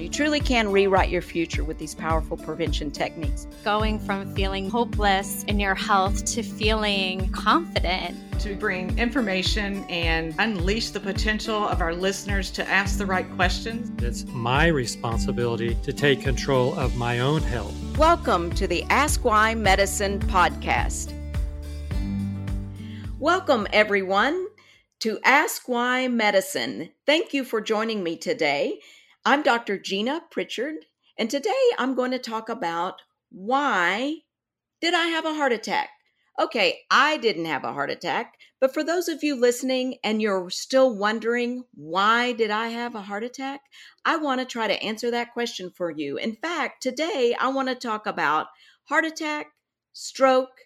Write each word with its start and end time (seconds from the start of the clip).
You 0.00 0.08
truly 0.08 0.40
can 0.40 0.72
rewrite 0.72 1.10
your 1.10 1.20
future 1.20 1.62
with 1.62 1.76
these 1.76 1.94
powerful 1.94 2.38
prevention 2.38 2.90
techniques. 2.90 3.46
Going 3.62 3.98
from 3.98 4.34
feeling 4.34 4.70
hopeless 4.70 5.44
in 5.44 5.60
your 5.60 5.74
health 5.74 6.24
to 6.24 6.42
feeling 6.42 7.30
confident. 7.32 8.16
To 8.40 8.56
bring 8.56 8.98
information 8.98 9.84
and 9.90 10.34
unleash 10.38 10.88
the 10.88 11.00
potential 11.00 11.68
of 11.68 11.82
our 11.82 11.94
listeners 11.94 12.50
to 12.52 12.66
ask 12.66 12.96
the 12.96 13.04
right 13.04 13.30
questions. 13.34 13.92
It's 14.02 14.24
my 14.28 14.68
responsibility 14.68 15.74
to 15.82 15.92
take 15.92 16.22
control 16.22 16.74
of 16.78 16.96
my 16.96 17.18
own 17.18 17.42
health. 17.42 17.74
Welcome 17.98 18.52
to 18.54 18.66
the 18.66 18.84
Ask 18.84 19.22
Why 19.22 19.54
Medicine 19.54 20.18
podcast. 20.18 21.12
Welcome, 23.18 23.66
everyone, 23.70 24.46
to 25.00 25.18
Ask 25.24 25.68
Why 25.68 26.08
Medicine. 26.08 26.88
Thank 27.04 27.34
you 27.34 27.44
for 27.44 27.60
joining 27.60 28.02
me 28.02 28.16
today. 28.16 28.80
I'm 29.30 29.44
Dr. 29.44 29.78
Gina 29.78 30.22
Pritchard, 30.28 30.86
and 31.16 31.30
today 31.30 31.70
I'm 31.78 31.94
going 31.94 32.10
to 32.10 32.18
talk 32.18 32.48
about 32.48 33.00
why 33.30 34.22
did 34.80 34.92
I 34.92 35.06
have 35.06 35.24
a 35.24 35.34
heart 35.34 35.52
attack? 35.52 35.90
Okay, 36.36 36.80
I 36.90 37.16
didn't 37.16 37.44
have 37.44 37.62
a 37.62 37.72
heart 37.72 37.92
attack, 37.92 38.34
but 38.60 38.74
for 38.74 38.82
those 38.82 39.06
of 39.06 39.22
you 39.22 39.36
listening 39.36 39.98
and 40.02 40.20
you're 40.20 40.50
still 40.50 40.98
wondering 40.98 41.62
why 41.74 42.32
did 42.32 42.50
I 42.50 42.70
have 42.70 42.96
a 42.96 43.02
heart 43.02 43.22
attack? 43.22 43.60
I 44.04 44.16
want 44.16 44.40
to 44.40 44.44
try 44.44 44.66
to 44.66 44.82
answer 44.82 45.12
that 45.12 45.32
question 45.32 45.70
for 45.70 45.92
you. 45.92 46.16
In 46.16 46.34
fact, 46.34 46.82
today 46.82 47.36
I 47.38 47.50
want 47.50 47.68
to 47.68 47.76
talk 47.76 48.08
about 48.08 48.48
heart 48.86 49.04
attack, 49.04 49.52
stroke, 49.92 50.58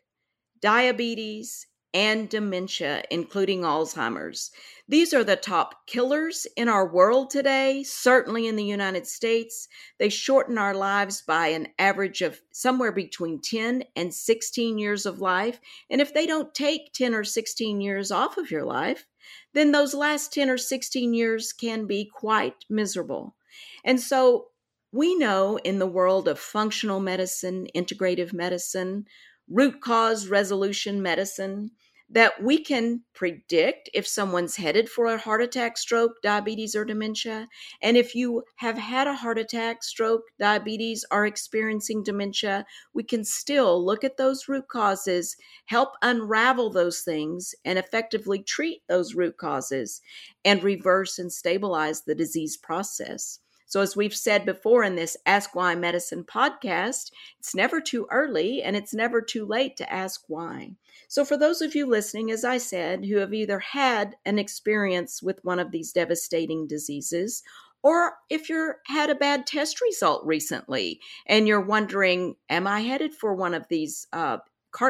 diabetes, 0.63 1.67
and 1.95 2.29
dementia, 2.29 3.05
including 3.11 3.61
Alzheimer's. 3.63 4.51
These 4.89 5.15
are 5.15 5.23
the 5.23 5.37
top 5.37 5.87
killers 5.87 6.45
in 6.57 6.69
our 6.69 6.93
world 6.93 7.31
today, 7.31 7.85
certainly 7.85 8.49
in 8.49 8.57
the 8.57 8.65
United 8.65 9.07
States. 9.07 9.69
They 9.99 10.09
shorten 10.09 10.59
our 10.59 10.75
lives 10.75 11.23
by 11.23 11.49
an 11.49 11.69
average 11.79 12.21
of 12.21 12.43
somewhere 12.53 12.93
between 12.93 13.41
10 13.41 13.85
and 13.95 14.13
16 14.13 14.77
years 14.77 15.07
of 15.07 15.21
life. 15.21 15.61
And 15.89 16.01
if 16.01 16.13
they 16.13 16.27
don't 16.27 16.53
take 16.53 16.93
10 16.93 17.15
or 17.15 17.25
16 17.25 17.81
years 17.81 18.11
off 18.11 18.37
of 18.37 18.51
your 18.51 18.65
life, 18.65 19.07
then 19.55 19.71
those 19.71 19.95
last 19.95 20.35
10 20.35 20.51
or 20.51 20.59
16 20.59 21.15
years 21.15 21.53
can 21.53 21.87
be 21.87 22.11
quite 22.13 22.65
miserable. 22.69 23.37
And 23.85 24.01
so 24.01 24.49
we 24.93 25.15
know 25.15 25.59
in 25.65 25.79
the 25.79 25.87
world 25.87 26.29
of 26.29 26.39
functional 26.39 27.01
medicine, 27.01 27.69
integrative 27.75 28.33
medicine, 28.33 29.07
root 29.49 29.81
cause 29.81 30.29
resolution 30.29 31.03
medicine, 31.03 31.71
that 32.15 32.41
we 32.41 32.63
can 32.63 33.03
predict 33.13 33.91
if 33.93 34.07
someone's 34.07 34.55
headed 34.55 34.89
for 34.89 35.07
a 35.07 35.19
heart 35.19 35.43
attack, 35.43 35.77
stroke, 35.77 36.23
diabetes, 36.23 36.77
or 36.77 36.85
dementia. 36.85 37.49
And 37.83 37.97
if 37.97 38.15
you 38.15 38.45
have 38.57 38.79
had 38.79 39.09
a 39.09 39.17
heart 39.17 39.37
attack, 39.37 39.83
stroke, 39.83 40.23
diabetes, 40.39 41.05
are 41.11 41.27
experiencing 41.27 42.05
dementia, 42.05 42.67
we 42.95 43.03
can 43.03 43.25
still 43.25 43.85
look 43.85 44.05
at 44.05 44.17
those 44.17 44.49
root 44.49 44.69
causes, 44.69 45.37
help 45.67 45.91
unravel 46.03 46.71
those 46.71 47.01
things, 47.01 47.53
and 47.65 47.81
effectively 47.81 48.41
treat 48.45 48.83
those 48.89 49.17
root 49.17 49.37
causes 49.37 50.01
and 50.45 50.63
reverse 50.63 51.19
and 51.19 51.33
stabilize 51.33 52.03
the 52.03 52.15
disease 52.15 52.57
process. 52.57 53.41
So, 53.75 53.81
as 53.81 53.97
we've 53.97 54.15
said 54.15 54.47
before 54.47 54.85
in 54.85 54.95
this 54.95 55.17
Ask 55.27 55.57
Why 55.57 55.75
Medicine 55.75 56.23
podcast, 56.23 57.11
it's 57.41 57.57
never 57.57 57.81
too 57.81 58.07
early 58.09 58.63
and 58.63 58.77
it's 58.77 58.95
never 58.95 59.21
too 59.21 59.45
late 59.45 59.77
to 59.79 59.93
ask 59.93 60.23
why. 60.29 60.77
So, 61.09 61.25
for 61.25 61.37
those 61.37 61.61
of 61.61 61.75
you 61.75 61.85
listening, 61.85 62.31
as 62.31 62.45
I 62.45 62.59
said, 62.59 63.05
who 63.05 63.17
have 63.17 63.35
either 63.35 63.59
had 63.59 64.15
an 64.25 64.39
experience 64.39 65.25
with 65.25 65.45
one 65.45 65.59
of 65.59 65.73
these 65.73 65.91
devastating 65.91 66.69
diseases, 66.69 67.43
or 67.83 68.15
if 68.31 68.49
you're 68.49 68.77
had 68.87 69.11
a 69.11 69.17
bad 69.17 69.45
test 69.45 69.81
result 69.81 70.25
recently 70.25 71.01
and 71.27 71.49
you're 71.49 71.61
wondering, 71.61 72.37
am 72.49 72.69
I 72.69 72.83
headed 72.83 73.13
for 73.13 73.35
one 73.35 73.55
of 73.55 73.67
these 73.67 74.07
uh, 74.13 74.39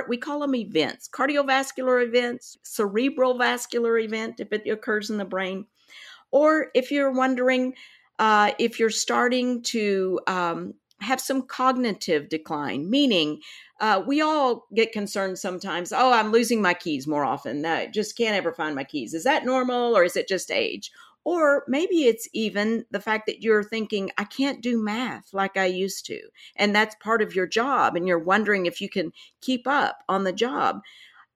we 0.09 0.19
call 0.19 0.41
them 0.41 0.55
events 0.55 1.09
cardiovascular 1.11 2.07
events 2.07 2.59
cerebral 2.63 3.39
vascular 3.39 3.99
event 3.99 4.41
if 4.41 4.53
it 4.53 4.69
occurs 4.69 5.09
in 5.09 5.19
the 5.19 5.25
brain 5.27 5.67
or 6.31 6.69
if 6.75 6.91
you're 6.91 7.13
wondering 7.13 7.75
uh, 8.19 8.53
if 8.59 8.79
you're 8.79 8.91
starting 8.91 9.63
to 9.63 10.21
um, 10.27 10.75
have 11.01 11.21
some 11.21 11.43
cognitive 11.43 12.29
decline, 12.29 12.89
meaning 12.89 13.41
uh, 13.81 14.03
we 14.07 14.21
all 14.21 14.67
get 14.75 14.93
concerned 14.93 15.39
sometimes. 15.39 15.93
Oh, 15.93 16.13
I'm 16.13 16.33
losing 16.33 16.63
my 16.63 16.75
keys 16.75 17.07
more 17.07 17.25
often. 17.25 17.65
I 17.67 17.87
just 17.87 18.17
can't 18.17 18.37
ever 18.37 18.53
find 18.53 18.75
my 18.75 18.85
keys. 18.85 19.15
Is 19.15 19.25
that 19.25 19.45
normal 19.45 19.97
or 19.97 20.05
is 20.05 20.17
it 20.17 20.29
just 20.29 20.51
age? 20.51 20.91
Or 21.25 21.65
maybe 21.67 22.05
it's 22.05 22.29
even 22.35 22.85
the 22.91 23.01
fact 23.01 23.27
that 23.27 23.43
you're 23.43 23.65
thinking, 23.65 24.11
I 24.19 24.25
can't 24.25 24.61
do 24.61 24.83
math 24.83 25.33
like 25.33 25.57
I 25.57 25.65
used 25.65 26.05
to. 26.07 26.21
And 26.57 26.75
that's 26.75 26.95
part 26.97 27.23
of 27.23 27.35
your 27.35 27.47
job. 27.47 27.97
And 27.97 28.07
you're 28.07 28.19
wondering 28.19 28.67
if 28.67 28.81
you 28.81 28.91
can 28.91 29.13
keep 29.41 29.67
up 29.67 30.05
on 30.09 30.25
the 30.25 30.35
job. 30.35 30.83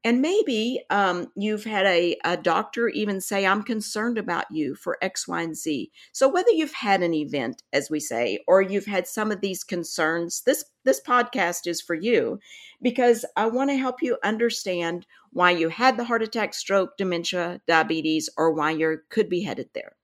And 0.04 0.22
maybe 0.22 0.80
um, 0.90 1.26
you've 1.34 1.64
had 1.64 1.84
a, 1.84 2.16
a 2.24 2.36
doctor 2.36 2.88
even 2.88 3.20
say, 3.20 3.44
I'm 3.44 3.64
concerned 3.64 4.16
about 4.16 4.44
you 4.50 4.76
for 4.76 4.96
X, 5.02 5.26
Y, 5.26 5.42
and 5.42 5.56
Z. 5.56 5.90
So 6.12 6.28
whether 6.28 6.50
you've 6.50 6.72
had 6.72 7.02
an 7.02 7.14
event, 7.14 7.64
as 7.72 7.90
we 7.90 7.98
say, 7.98 8.38
or 8.46 8.62
you've 8.62 8.86
had 8.86 9.08
some 9.08 9.32
of 9.32 9.40
these 9.40 9.64
concerns, 9.64 10.42
this 10.42 10.64
this 10.84 11.00
podcast 11.00 11.66
is 11.66 11.82
for 11.82 11.94
you 11.94 12.38
because 12.80 13.24
I 13.36 13.46
want 13.46 13.70
to 13.70 13.76
help 13.76 14.00
you 14.00 14.16
understand 14.22 15.04
why 15.32 15.50
you 15.50 15.68
had 15.68 15.96
the 15.96 16.04
heart 16.04 16.22
attack, 16.22 16.54
stroke, 16.54 16.96
dementia, 16.96 17.60
diabetes, 17.66 18.30
or 18.36 18.52
why 18.52 18.70
you 18.70 19.00
could 19.10 19.28
be 19.28 19.42
headed 19.42 19.68
there. 19.74 19.96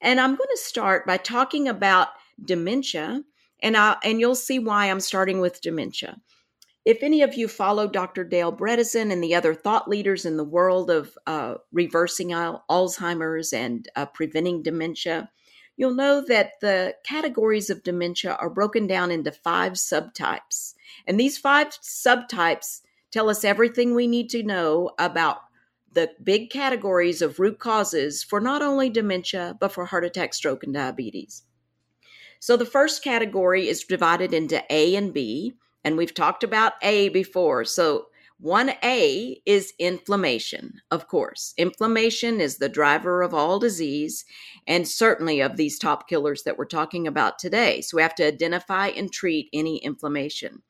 And 0.00 0.20
I'm 0.20 0.34
going 0.36 0.50
to 0.52 0.60
start 0.60 1.06
by 1.06 1.16
talking 1.16 1.68
about 1.68 2.08
dementia, 2.44 3.22
and 3.62 3.76
I 3.76 3.96
and 4.02 4.18
you'll 4.18 4.34
see 4.34 4.58
why 4.58 4.90
I'm 4.90 5.00
starting 5.00 5.40
with 5.40 5.60
dementia. 5.60 6.20
If 6.84 7.02
any 7.02 7.22
of 7.22 7.34
you 7.34 7.48
follow 7.48 7.88
Dr. 7.88 8.24
Dale 8.24 8.52
Bredesen 8.52 9.10
and 9.10 9.24
the 9.24 9.34
other 9.34 9.54
thought 9.54 9.88
leaders 9.88 10.26
in 10.26 10.36
the 10.36 10.44
world 10.44 10.90
of 10.90 11.16
uh, 11.26 11.54
reversing 11.72 12.28
Alzheimer's 12.28 13.54
and 13.54 13.88
uh, 13.96 14.04
preventing 14.06 14.62
dementia, 14.62 15.30
you'll 15.76 15.94
know 15.94 16.20
that 16.28 16.60
the 16.60 16.94
categories 17.02 17.70
of 17.70 17.82
dementia 17.82 18.34
are 18.34 18.50
broken 18.50 18.86
down 18.86 19.10
into 19.10 19.32
five 19.32 19.72
subtypes. 19.72 20.74
And 21.06 21.18
these 21.18 21.38
five 21.38 21.68
subtypes 21.68 22.82
tell 23.10 23.30
us 23.30 23.44
everything 23.44 23.94
we 23.94 24.06
need 24.06 24.28
to 24.30 24.42
know 24.42 24.90
about 24.98 25.38
the 25.94 26.10
big 26.22 26.50
categories 26.50 27.22
of 27.22 27.38
root 27.38 27.58
causes 27.58 28.22
for 28.22 28.40
not 28.40 28.60
only 28.60 28.90
dementia, 28.90 29.56
but 29.58 29.72
for 29.72 29.86
heart 29.86 30.04
attack, 30.04 30.34
stroke, 30.34 30.64
and 30.64 30.74
diabetes. 30.74 31.44
So 32.40 32.56
the 32.58 32.66
first 32.66 33.02
category 33.02 33.68
is 33.68 33.84
divided 33.84 34.34
into 34.34 34.62
A 34.68 34.96
and 34.96 35.14
B. 35.14 35.54
And 35.84 35.96
we've 35.96 36.14
talked 36.14 36.42
about 36.42 36.72
A 36.82 37.10
before. 37.10 37.64
So 37.64 38.06
1A 38.42 39.36
is 39.46 39.72
inflammation, 39.78 40.80
of 40.90 41.08
course. 41.08 41.54
Inflammation 41.56 42.40
is 42.40 42.58
the 42.58 42.68
driver 42.68 43.22
of 43.22 43.32
all 43.32 43.58
disease 43.58 44.24
and 44.66 44.88
certainly 44.88 45.40
of 45.40 45.56
these 45.56 45.78
top 45.78 46.08
killers 46.08 46.42
that 46.42 46.58
we're 46.58 46.64
talking 46.64 47.06
about 47.06 47.38
today. 47.38 47.80
So 47.80 47.96
we 47.96 48.02
have 48.02 48.14
to 48.16 48.26
identify 48.26 48.88
and 48.88 49.12
treat 49.12 49.48
any 49.52 49.78
inflammation. 49.78 50.62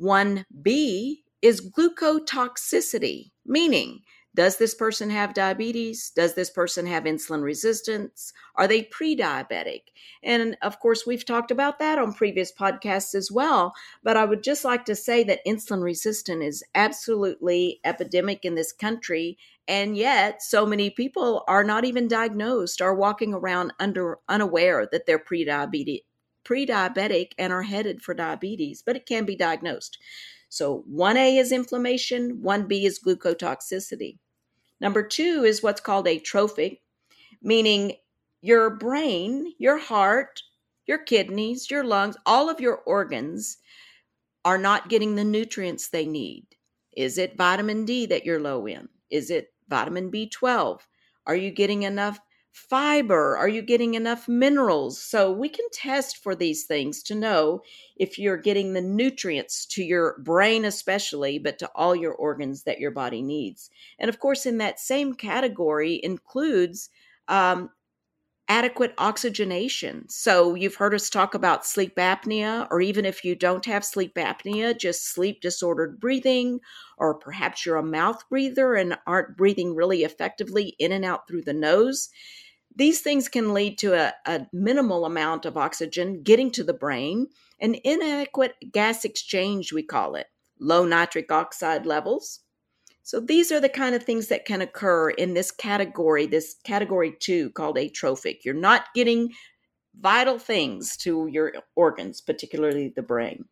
1B 0.00 1.16
is 1.42 1.70
glucotoxicity, 1.70 3.32
meaning 3.44 4.00
does 4.34 4.56
this 4.56 4.74
person 4.74 5.10
have 5.10 5.34
diabetes? 5.34 6.10
Does 6.14 6.34
this 6.34 6.48
person 6.48 6.86
have 6.86 7.04
insulin 7.04 7.42
resistance? 7.42 8.32
Are 8.56 8.66
they 8.66 8.84
pre 8.84 9.16
diabetic? 9.16 9.82
And 10.22 10.56
of 10.62 10.80
course, 10.80 11.06
we've 11.06 11.24
talked 11.24 11.50
about 11.50 11.78
that 11.78 11.98
on 11.98 12.14
previous 12.14 12.50
podcasts 12.52 13.14
as 13.14 13.30
well. 13.30 13.74
But 14.02 14.16
I 14.16 14.24
would 14.24 14.42
just 14.42 14.64
like 14.64 14.84
to 14.86 14.96
say 14.96 15.22
that 15.24 15.44
insulin 15.46 15.82
resistant 15.82 16.42
is 16.42 16.64
absolutely 16.74 17.80
epidemic 17.84 18.44
in 18.44 18.54
this 18.54 18.72
country. 18.72 19.36
And 19.68 19.96
yet, 19.96 20.42
so 20.42 20.64
many 20.64 20.90
people 20.90 21.44
are 21.46 21.64
not 21.64 21.84
even 21.84 22.08
diagnosed 22.08 22.80
are 22.80 22.94
walking 22.94 23.34
around 23.34 23.72
under 23.78 24.18
unaware 24.28 24.88
that 24.90 25.06
they're 25.06 25.18
pre 25.18 25.44
diabetic 25.44 26.02
pre-diabetic 26.44 27.32
and 27.38 27.52
are 27.52 27.62
headed 27.62 28.02
for 28.02 28.14
diabetes, 28.14 28.82
but 28.84 28.96
it 28.96 29.06
can 29.06 29.24
be 29.24 29.36
diagnosed. 29.36 29.98
So 30.48 30.84
1A 30.92 31.38
is 31.38 31.52
inflammation, 31.52 32.42
1B 32.42 32.84
is 32.84 32.98
glucotoxicity. 32.98 34.18
Number 34.82 35.04
two 35.04 35.44
is 35.44 35.62
what's 35.62 35.80
called 35.80 36.08
atrophic, 36.08 36.82
meaning 37.40 37.92
your 38.40 38.68
brain, 38.68 39.54
your 39.58 39.78
heart, 39.78 40.42
your 40.86 40.98
kidneys, 40.98 41.70
your 41.70 41.84
lungs, 41.84 42.16
all 42.26 42.50
of 42.50 42.60
your 42.60 42.78
organs 42.78 43.58
are 44.44 44.58
not 44.58 44.88
getting 44.88 45.14
the 45.14 45.22
nutrients 45.22 45.88
they 45.88 46.04
need. 46.04 46.46
Is 46.96 47.16
it 47.16 47.36
vitamin 47.36 47.84
D 47.84 48.06
that 48.06 48.24
you're 48.26 48.40
low 48.40 48.66
in? 48.66 48.88
Is 49.08 49.30
it 49.30 49.54
vitamin 49.68 50.10
B12? 50.10 50.80
Are 51.28 51.36
you 51.36 51.52
getting 51.52 51.84
enough 51.84 52.18
fiber? 52.52 53.36
Are 53.36 53.48
you 53.48 53.62
getting 53.62 53.94
enough 53.94 54.28
minerals? 54.28 55.00
So 55.00 55.32
we 55.32 55.48
can 55.48 55.64
test 55.72 56.22
for 56.22 56.34
these 56.34 56.64
things 56.64 57.02
to 57.04 57.14
know 57.14 57.62
if 57.96 58.18
you're 58.18 58.36
getting 58.36 58.72
the 58.72 58.80
nutrients 58.80 59.66
to 59.66 59.82
your 59.82 60.18
brain, 60.18 60.64
especially, 60.64 61.38
but 61.38 61.58
to 61.58 61.70
all 61.74 61.96
your 61.96 62.14
organs 62.14 62.62
that 62.64 62.78
your 62.78 62.90
body 62.90 63.22
needs. 63.22 63.70
And 63.98 64.08
of 64.08 64.20
course, 64.20 64.46
in 64.46 64.58
that 64.58 64.80
same 64.80 65.14
category 65.14 66.00
includes 66.02 66.90
um, 67.28 67.70
adequate 68.52 68.92
oxygenation. 68.98 70.06
So, 70.10 70.54
you've 70.54 70.74
heard 70.74 70.94
us 70.94 71.08
talk 71.08 71.32
about 71.32 71.64
sleep 71.64 71.96
apnea, 71.96 72.68
or 72.70 72.82
even 72.82 73.06
if 73.06 73.24
you 73.24 73.34
don't 73.34 73.64
have 73.64 73.82
sleep 73.82 74.14
apnea, 74.16 74.78
just 74.78 75.08
sleep 75.14 75.40
disordered 75.40 75.98
breathing, 75.98 76.60
or 76.98 77.14
perhaps 77.14 77.64
you're 77.64 77.76
a 77.76 77.82
mouth 77.82 78.22
breather 78.28 78.74
and 78.74 78.98
aren't 79.06 79.38
breathing 79.38 79.74
really 79.74 80.04
effectively 80.04 80.76
in 80.78 80.92
and 80.92 81.02
out 81.02 81.26
through 81.26 81.40
the 81.40 81.54
nose. 81.54 82.10
These 82.76 83.00
things 83.00 83.26
can 83.26 83.54
lead 83.54 83.78
to 83.78 83.94
a, 83.94 84.12
a 84.26 84.46
minimal 84.52 85.06
amount 85.06 85.46
of 85.46 85.56
oxygen 85.56 86.22
getting 86.22 86.50
to 86.50 86.62
the 86.62 86.74
brain, 86.74 87.28
an 87.58 87.76
inadequate 87.84 88.56
gas 88.70 89.06
exchange, 89.06 89.72
we 89.72 89.82
call 89.82 90.14
it, 90.14 90.26
low 90.60 90.84
nitric 90.84 91.32
oxide 91.32 91.86
levels. 91.86 92.40
So 93.02 93.20
these 93.20 93.50
are 93.50 93.60
the 93.60 93.68
kind 93.68 93.94
of 93.94 94.02
things 94.02 94.28
that 94.28 94.44
can 94.44 94.60
occur 94.60 95.10
in 95.10 95.34
this 95.34 95.50
category, 95.50 96.26
this 96.26 96.56
category 96.64 97.16
two 97.18 97.50
called 97.50 97.76
atrophic. 97.76 98.44
You're 98.44 98.54
not 98.54 98.86
getting 98.94 99.30
vital 100.00 100.38
things 100.38 100.96
to 100.98 101.26
your 101.26 101.52
organs, 101.74 102.20
particularly 102.20 102.92
the 102.94 103.02
brain. 103.02 103.44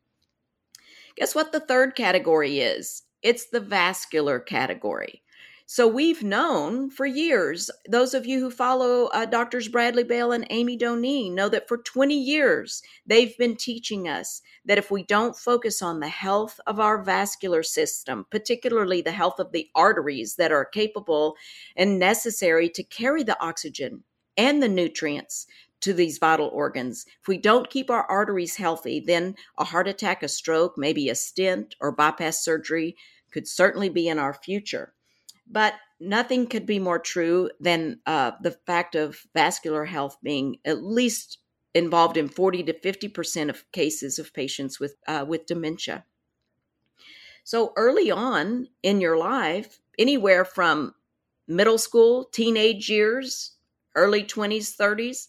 Guess 1.16 1.34
what 1.34 1.52
the 1.52 1.60
third 1.60 1.96
category 1.96 2.60
is? 2.60 3.02
It's 3.22 3.50
the 3.50 3.60
vascular 3.60 4.38
category. 4.38 5.22
So 5.72 5.86
we've 5.86 6.24
known 6.24 6.90
for 6.90 7.06
years, 7.06 7.70
those 7.88 8.12
of 8.12 8.26
you 8.26 8.40
who 8.40 8.50
follow 8.50 9.04
uh, 9.06 9.24
Doctors 9.24 9.68
Bradley 9.68 10.02
Bale 10.02 10.32
and 10.32 10.44
Amy 10.50 10.76
Doneen 10.76 11.30
know 11.30 11.48
that 11.48 11.68
for 11.68 11.76
20 11.76 12.12
years, 12.12 12.82
they've 13.06 13.38
been 13.38 13.54
teaching 13.54 14.08
us 14.08 14.42
that 14.64 14.78
if 14.78 14.90
we 14.90 15.04
don't 15.04 15.36
focus 15.36 15.80
on 15.80 16.00
the 16.00 16.08
health 16.08 16.58
of 16.66 16.80
our 16.80 17.00
vascular 17.00 17.62
system, 17.62 18.26
particularly 18.32 19.00
the 19.00 19.12
health 19.12 19.38
of 19.38 19.52
the 19.52 19.68
arteries 19.76 20.34
that 20.34 20.50
are 20.50 20.64
capable 20.64 21.36
and 21.76 22.00
necessary 22.00 22.68
to 22.70 22.82
carry 22.82 23.22
the 23.22 23.40
oxygen 23.40 24.02
and 24.36 24.60
the 24.60 24.68
nutrients 24.68 25.46
to 25.82 25.92
these 25.92 26.18
vital 26.18 26.48
organs. 26.48 27.06
If 27.22 27.28
we 27.28 27.38
don't 27.38 27.70
keep 27.70 27.90
our 27.90 28.02
arteries 28.06 28.56
healthy, 28.56 28.98
then 28.98 29.36
a 29.56 29.62
heart 29.62 29.86
attack, 29.86 30.24
a 30.24 30.28
stroke, 30.28 30.74
maybe 30.76 31.08
a 31.08 31.14
stent 31.14 31.76
or 31.80 31.92
bypass 31.92 32.44
surgery 32.44 32.96
could 33.30 33.46
certainly 33.46 33.88
be 33.88 34.08
in 34.08 34.18
our 34.18 34.34
future. 34.34 34.94
But 35.50 35.74
nothing 35.98 36.46
could 36.46 36.64
be 36.64 36.78
more 36.78 36.98
true 36.98 37.50
than 37.60 38.00
uh, 38.06 38.32
the 38.40 38.52
fact 38.52 38.94
of 38.94 39.26
vascular 39.34 39.84
health 39.84 40.16
being 40.22 40.58
at 40.64 40.82
least 40.82 41.38
involved 41.74 42.16
in 42.16 42.28
40 42.28 42.64
to 42.64 42.72
50% 42.72 43.50
of 43.50 43.70
cases 43.72 44.18
of 44.18 44.32
patients 44.32 44.80
with, 44.80 44.96
uh, 45.06 45.24
with 45.26 45.46
dementia. 45.46 46.04
So 47.44 47.72
early 47.76 48.10
on 48.10 48.68
in 48.82 49.00
your 49.00 49.16
life, 49.16 49.80
anywhere 49.98 50.44
from 50.44 50.94
middle 51.46 51.78
school, 51.78 52.24
teenage 52.24 52.88
years, 52.88 53.52
early 53.94 54.22
20s, 54.24 54.76
30s, 54.76 55.28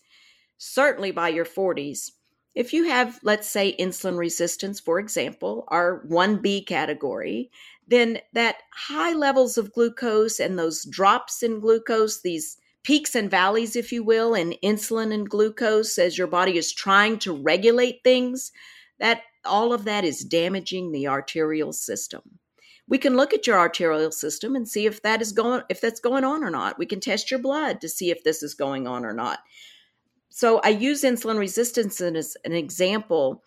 certainly 0.58 1.12
by 1.12 1.30
your 1.30 1.46
40s, 1.46 2.12
if 2.54 2.74
you 2.74 2.90
have, 2.90 3.20
let's 3.24 3.48
say, 3.48 3.76
insulin 3.80 4.18
resistance, 4.18 4.80
for 4.80 5.00
example, 5.00 5.64
our 5.70 6.04
1B 6.08 6.68
category, 6.68 7.50
then 7.92 8.20
that 8.34 8.58
high 8.74 9.14
levels 9.14 9.58
of 9.58 9.74
glucose 9.74 10.40
and 10.40 10.58
those 10.58 10.86
drops 10.86 11.44
in 11.44 11.60
glucose, 11.60 12.22
these 12.22 12.58
peaks 12.84 13.16
and 13.16 13.30
valleys, 13.30 13.76
if 13.76 13.92
you 13.92 14.04
will, 14.04 14.34
in 14.34 14.56
insulin 14.64 15.14
and 15.14 15.30
glucose 15.30 15.98
as 15.98 16.18
your 16.18 16.28
body 16.28 16.58
is 16.58 16.74
trying 16.74 17.20
to 17.20 17.34
regulate 17.34 18.00
things, 18.04 18.52
that 19.00 19.22
all 19.46 19.74
of 19.74 19.84
that 19.86 20.04
is 20.04 20.24
damaging 20.24 20.92
the 20.92 21.08
arterial 21.08 21.74
system. 21.74 22.22
We 22.88 22.98
can 22.98 23.16
look 23.16 23.34
at 23.34 23.48
your 23.48 23.58
arterial 23.58 24.12
system 24.12 24.56
and 24.56 24.68
see 24.68 24.86
if 24.86 25.02
that 25.04 25.22
is 25.22 25.32
going 25.32 25.64
if 25.70 25.80
that's 25.80 26.00
going 26.00 26.24
on 26.24 26.44
or 26.44 26.50
not. 26.50 26.78
We 26.78 26.86
can 26.86 27.00
test 27.00 27.32
your 27.32 27.40
blood 27.40 27.82
to 27.82 27.90
see 27.90 28.12
if 28.12 28.24
this 28.24 28.44
is 28.44 28.54
going 28.54 28.88
on 28.88 29.06
or 29.06 29.14
not. 29.14 29.40
So 30.30 30.60
I 30.60 30.70
use 30.70 31.04
insulin 31.04 31.38
resistance 31.38 32.02
as 32.02 32.36
an 32.46 32.54
example 32.54 33.44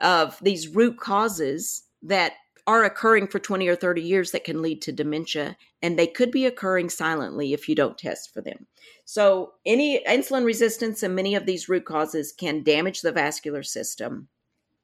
of 0.00 0.38
these 0.42 0.68
root 0.68 0.98
causes 0.98 1.84
that 2.02 2.32
are 2.66 2.84
occurring 2.84 3.26
for 3.26 3.38
20 3.38 3.66
or 3.68 3.74
30 3.74 4.02
years 4.02 4.30
that 4.30 4.44
can 4.44 4.62
lead 4.62 4.82
to 4.82 4.92
dementia, 4.92 5.56
and 5.82 5.98
they 5.98 6.06
could 6.06 6.30
be 6.30 6.46
occurring 6.46 6.88
silently 6.88 7.52
if 7.52 7.68
you 7.68 7.74
don't 7.74 7.98
test 7.98 8.32
for 8.32 8.40
them. 8.40 8.66
So, 9.04 9.54
any 9.66 10.02
insulin 10.04 10.44
resistance 10.44 11.02
and 11.02 11.14
many 11.14 11.34
of 11.34 11.44
these 11.44 11.68
root 11.68 11.84
causes 11.84 12.32
can 12.32 12.62
damage 12.62 13.00
the 13.00 13.12
vascular 13.12 13.62
system. 13.62 14.28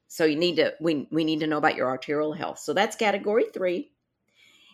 So, 0.09 0.25
you 0.25 0.37
need 0.37 0.57
to 0.57 0.75
we, 0.81 1.07
we 1.13 1.25
need 1.25 1.41
to 1.41 1.47
know 1.47 1.59
about 1.59 1.77
your 1.77 1.89
arterial 1.89 2.33
health. 2.33 2.59
So, 2.59 2.73
that's 2.73 2.97
category 2.97 3.45
three. 3.55 3.93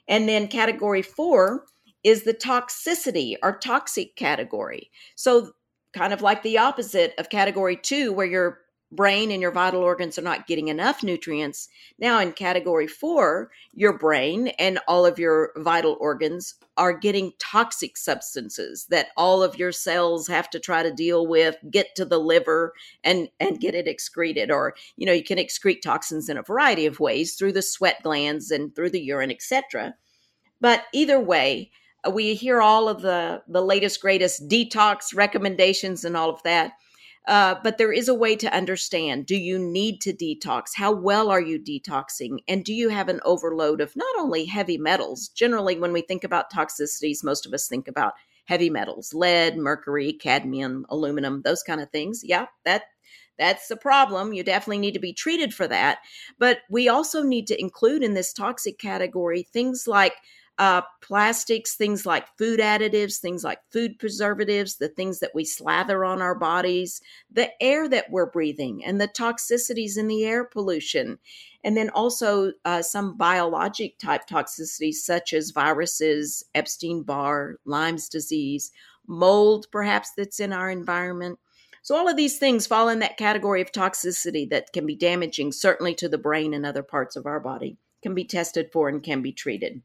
And 0.08 0.28
then 0.28 0.48
category 0.48 1.02
four 1.02 1.64
is 2.02 2.24
the 2.24 2.34
toxicity 2.34 3.34
or 3.42 3.58
toxic 3.58 4.16
category. 4.16 4.90
So, 5.14 5.52
kind 5.92 6.12
of 6.12 6.22
like 6.22 6.42
the 6.42 6.58
opposite 6.58 7.14
of 7.18 7.28
category 7.28 7.76
two, 7.76 8.12
where 8.12 8.26
you're 8.26 8.60
brain 8.94 9.30
and 9.30 9.40
your 9.40 9.50
vital 9.50 9.82
organs 9.82 10.18
are 10.18 10.22
not 10.22 10.46
getting 10.46 10.68
enough 10.68 11.02
nutrients. 11.02 11.68
Now, 11.98 12.20
in 12.20 12.32
category 12.32 12.86
four, 12.86 13.50
your 13.72 13.96
brain 13.98 14.48
and 14.58 14.78
all 14.86 15.06
of 15.06 15.18
your 15.18 15.52
vital 15.56 15.96
organs 16.00 16.54
are 16.76 16.92
getting 16.92 17.32
toxic 17.38 17.96
substances 17.96 18.86
that 18.90 19.08
all 19.16 19.42
of 19.42 19.58
your 19.58 19.72
cells 19.72 20.28
have 20.28 20.50
to 20.50 20.60
try 20.60 20.82
to 20.82 20.92
deal 20.92 21.26
with, 21.26 21.56
get 21.70 21.94
to 21.96 22.04
the 22.04 22.18
liver 22.18 22.72
and, 23.02 23.28
and 23.40 23.60
get 23.60 23.74
it 23.74 23.88
excreted. 23.88 24.50
Or, 24.50 24.74
you 24.96 25.06
know, 25.06 25.12
you 25.12 25.24
can 25.24 25.38
excrete 25.38 25.82
toxins 25.82 26.28
in 26.28 26.36
a 26.36 26.42
variety 26.42 26.86
of 26.86 27.00
ways 27.00 27.34
through 27.34 27.52
the 27.52 27.62
sweat 27.62 28.02
glands 28.02 28.50
and 28.50 28.74
through 28.74 28.90
the 28.90 29.02
urine, 29.02 29.30
etc. 29.30 29.94
But 30.60 30.84
either 30.92 31.20
way, 31.20 31.70
we 32.10 32.34
hear 32.34 32.60
all 32.60 32.88
of 32.88 33.02
the, 33.02 33.42
the 33.48 33.62
latest, 33.62 34.00
greatest 34.00 34.48
detox 34.48 35.14
recommendations 35.14 36.04
and 36.04 36.16
all 36.16 36.30
of 36.30 36.42
that 36.42 36.72
uh, 37.26 37.54
but 37.62 37.78
there 37.78 37.92
is 37.92 38.08
a 38.08 38.14
way 38.14 38.36
to 38.36 38.54
understand 38.54 39.26
do 39.26 39.36
you 39.36 39.58
need 39.58 40.00
to 40.02 40.12
detox? 40.12 40.70
How 40.74 40.92
well 40.92 41.30
are 41.30 41.40
you 41.40 41.58
detoxing? 41.58 42.38
And 42.48 42.64
do 42.64 42.74
you 42.74 42.90
have 42.90 43.08
an 43.08 43.20
overload 43.24 43.80
of 43.80 43.96
not 43.96 44.14
only 44.18 44.44
heavy 44.44 44.78
metals? 44.78 45.28
Generally, 45.28 45.78
when 45.78 45.92
we 45.92 46.02
think 46.02 46.24
about 46.24 46.52
toxicities, 46.52 47.24
most 47.24 47.46
of 47.46 47.54
us 47.54 47.66
think 47.66 47.88
about 47.88 48.14
heavy 48.46 48.68
metals 48.68 49.14
lead, 49.14 49.56
mercury, 49.56 50.12
cadmium, 50.12 50.84
aluminum, 50.90 51.42
those 51.42 51.62
kind 51.62 51.80
of 51.80 51.90
things. 51.90 52.22
Yeah, 52.22 52.46
that 52.64 52.82
that's 53.38 53.68
the 53.68 53.76
problem. 53.76 54.32
You 54.32 54.44
definitely 54.44 54.78
need 54.78 54.94
to 54.94 55.00
be 55.00 55.12
treated 55.12 55.52
for 55.52 55.66
that. 55.66 55.98
But 56.38 56.60
we 56.70 56.88
also 56.88 57.22
need 57.22 57.46
to 57.48 57.60
include 57.60 58.02
in 58.02 58.14
this 58.14 58.32
toxic 58.32 58.78
category 58.78 59.42
things 59.42 59.86
like 59.88 60.14
uh, 60.58 60.82
plastics, 61.02 61.74
things 61.74 62.06
like 62.06 62.26
food 62.38 62.60
additives, 62.60 63.18
things 63.18 63.42
like 63.42 63.58
food 63.72 63.98
preservatives, 63.98 64.76
the 64.76 64.88
things 64.88 65.18
that 65.18 65.34
we 65.34 65.44
slather 65.44 66.04
on 66.04 66.22
our 66.22 66.34
bodies, 66.34 67.00
the 67.30 67.50
air 67.62 67.88
that 67.88 68.10
we're 68.10 68.30
breathing, 68.30 68.84
and 68.84 69.00
the 69.00 69.08
toxicities 69.08 69.98
in 69.98 70.06
the 70.06 70.24
air 70.24 70.44
pollution. 70.44 71.18
And 71.64 71.76
then 71.76 71.90
also 71.90 72.52
uh, 72.64 72.82
some 72.82 73.16
biologic 73.16 73.98
type 73.98 74.28
toxicities, 74.30 74.94
such 74.96 75.32
as 75.32 75.50
viruses, 75.50 76.44
Epstein 76.54 77.02
Barr, 77.02 77.56
Lyme's 77.64 78.08
disease, 78.08 78.70
mold, 79.08 79.66
perhaps 79.72 80.12
that's 80.16 80.38
in 80.38 80.52
our 80.52 80.70
environment. 80.70 81.38
So, 81.82 81.96
all 81.96 82.08
of 82.08 82.16
these 82.16 82.38
things 82.38 82.66
fall 82.66 82.88
in 82.88 83.00
that 83.00 83.18
category 83.18 83.60
of 83.60 83.72
toxicity 83.72 84.48
that 84.50 84.72
can 84.72 84.86
be 84.86 84.96
damaging, 84.96 85.52
certainly 85.52 85.94
to 85.96 86.08
the 86.08 86.16
brain 86.16 86.54
and 86.54 86.64
other 86.64 86.82
parts 86.82 87.16
of 87.16 87.26
our 87.26 87.40
body, 87.40 87.76
can 88.02 88.14
be 88.14 88.24
tested 88.24 88.70
for 88.72 88.88
and 88.88 89.02
can 89.02 89.20
be 89.20 89.32
treated. 89.32 89.82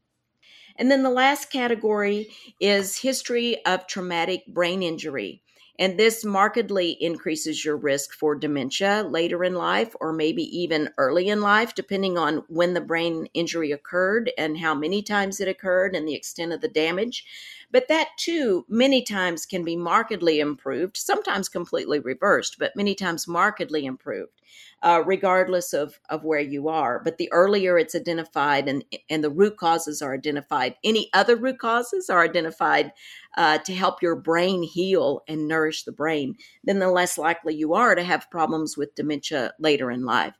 And 0.76 0.90
then 0.90 1.02
the 1.02 1.10
last 1.10 1.50
category 1.50 2.28
is 2.58 2.98
history 2.98 3.64
of 3.64 3.86
traumatic 3.86 4.46
brain 4.46 4.82
injury. 4.82 5.42
And 5.80 5.98
this 5.98 6.26
markedly 6.26 6.90
increases 7.00 7.64
your 7.64 7.78
risk 7.78 8.12
for 8.12 8.34
dementia 8.34 9.02
later 9.08 9.42
in 9.42 9.54
life 9.54 9.96
or 9.98 10.12
maybe 10.12 10.42
even 10.56 10.90
early 10.98 11.30
in 11.30 11.40
life, 11.40 11.74
depending 11.74 12.18
on 12.18 12.44
when 12.48 12.74
the 12.74 12.82
brain 12.82 13.28
injury 13.32 13.72
occurred 13.72 14.30
and 14.36 14.58
how 14.58 14.74
many 14.74 15.00
times 15.00 15.40
it 15.40 15.48
occurred 15.48 15.96
and 15.96 16.06
the 16.06 16.14
extent 16.14 16.52
of 16.52 16.60
the 16.60 16.68
damage. 16.68 17.24
But 17.70 17.88
that 17.88 18.08
too, 18.18 18.66
many 18.68 19.00
times 19.00 19.46
can 19.46 19.64
be 19.64 19.74
markedly 19.74 20.38
improved, 20.38 20.98
sometimes 20.98 21.48
completely 21.48 21.98
reversed, 21.98 22.56
but 22.58 22.76
many 22.76 22.94
times 22.94 23.26
markedly 23.26 23.86
improved 23.86 24.42
uh, 24.82 25.02
regardless 25.04 25.72
of, 25.72 26.00
of 26.08 26.24
where 26.24 26.40
you 26.40 26.68
are. 26.68 27.00
But 27.02 27.18
the 27.18 27.30
earlier 27.32 27.78
it's 27.78 27.94
identified 27.94 28.68
and, 28.68 28.84
and 29.08 29.22
the 29.22 29.30
root 29.30 29.56
causes 29.56 30.00
are 30.00 30.14
identified, 30.14 30.74
any 30.82 31.10
other 31.12 31.36
root 31.36 31.58
causes 31.58 32.08
are 32.08 32.22
identified 32.22 32.92
uh, 33.36 33.58
to 33.58 33.74
help 33.74 34.02
your 34.02 34.16
brain 34.16 34.62
heal 34.62 35.22
and 35.28 35.46
nourish 35.46 35.84
the 35.84 35.92
brain, 35.92 36.34
then 36.64 36.78
the 36.78 36.90
less 36.90 37.18
likely 37.18 37.54
you 37.54 37.74
are 37.74 37.94
to 37.94 38.02
have 38.02 38.30
problems 38.30 38.76
with 38.76 38.94
dementia 38.94 39.52
later 39.58 39.90
in 39.90 40.04
life. 40.04 40.34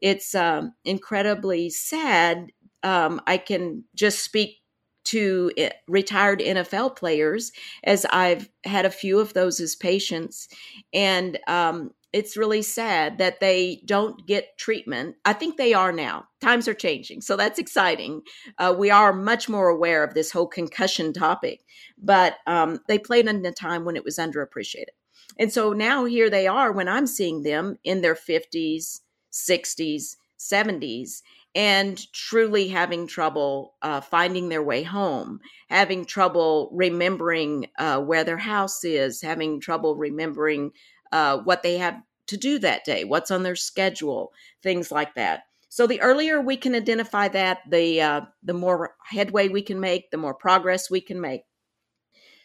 It's 0.00 0.34
um, 0.34 0.74
incredibly 0.84 1.70
sad. 1.70 2.48
Um, 2.82 3.20
I 3.26 3.36
can 3.36 3.84
just 3.94 4.24
speak 4.24 4.58
to 5.04 5.52
eh, 5.56 5.70
retired 5.88 6.40
NFL 6.40 6.96
players, 6.96 7.52
as 7.84 8.04
I've 8.06 8.48
had 8.64 8.84
a 8.84 8.90
few 8.90 9.18
of 9.18 9.34
those 9.34 9.60
as 9.60 9.76
patients. 9.76 10.48
And 10.92 11.38
um, 11.46 11.90
it's 12.12 12.36
really 12.36 12.62
sad 12.62 13.18
that 13.18 13.40
they 13.40 13.82
don't 13.86 14.26
get 14.26 14.58
treatment. 14.58 15.16
I 15.24 15.32
think 15.32 15.56
they 15.56 15.72
are 15.72 15.92
now. 15.92 16.24
Times 16.40 16.68
are 16.68 16.74
changing, 16.74 17.22
so 17.22 17.36
that's 17.36 17.58
exciting. 17.58 18.22
Uh, 18.58 18.74
we 18.76 18.90
are 18.90 19.12
much 19.12 19.48
more 19.48 19.68
aware 19.68 20.04
of 20.04 20.14
this 20.14 20.30
whole 20.30 20.46
concussion 20.46 21.12
topic, 21.12 21.60
but 21.96 22.36
um, 22.46 22.80
they 22.88 22.98
played 22.98 23.26
in 23.26 23.44
a 23.46 23.52
time 23.52 23.84
when 23.84 23.96
it 23.96 24.04
was 24.04 24.18
underappreciated. 24.18 24.92
And 25.38 25.52
so 25.52 25.72
now 25.72 26.04
here 26.04 26.28
they 26.28 26.46
are 26.46 26.72
when 26.72 26.88
I'm 26.88 27.06
seeing 27.06 27.42
them 27.42 27.78
in 27.84 28.02
their 28.02 28.14
50s, 28.14 29.00
60s, 29.32 30.16
70s, 30.38 31.22
and 31.54 32.12
truly 32.12 32.68
having 32.68 33.06
trouble 33.06 33.74
uh, 33.82 34.00
finding 34.00 34.48
their 34.48 34.62
way 34.62 34.82
home, 34.82 35.40
having 35.68 36.04
trouble 36.04 36.70
remembering 36.72 37.66
uh, 37.78 38.00
where 38.00 38.24
their 38.24 38.38
house 38.38 38.84
is, 38.84 39.20
having 39.20 39.60
trouble 39.60 39.96
remembering 39.96 40.72
uh, 41.12 41.38
what 41.38 41.62
they 41.62 41.78
have 41.78 42.00
to 42.28 42.36
do 42.36 42.58
that 42.58 42.84
day, 42.84 43.04
what's 43.04 43.30
on 43.30 43.42
their 43.42 43.56
schedule, 43.56 44.32
things 44.62 44.90
like 44.90 45.14
that. 45.14 45.42
So 45.68 45.86
the 45.86 46.00
earlier 46.00 46.40
we 46.40 46.56
can 46.56 46.74
identify 46.74 47.28
that, 47.28 47.60
the 47.70 48.00
uh, 48.00 48.20
the 48.42 48.54
more 48.54 48.94
headway 49.04 49.48
we 49.48 49.62
can 49.62 49.80
make, 49.80 50.10
the 50.10 50.18
more 50.18 50.34
progress 50.34 50.90
we 50.90 51.00
can 51.00 51.20
make. 51.20 51.42